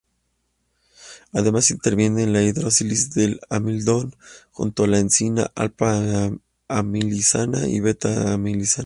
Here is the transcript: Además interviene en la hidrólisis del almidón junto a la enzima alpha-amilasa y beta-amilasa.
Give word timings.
Además 1.31 1.69
interviene 1.69 2.23
en 2.23 2.33
la 2.33 2.41
hidrólisis 2.41 3.13
del 3.13 3.39
almidón 3.49 4.15
junto 4.51 4.85
a 4.85 4.87
la 4.87 4.97
enzima 4.97 5.51
alpha-amilasa 5.53 7.67
y 7.67 7.79
beta-amilasa. 7.81 8.79